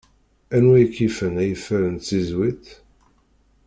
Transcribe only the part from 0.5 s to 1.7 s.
Anwa i k-yifen ay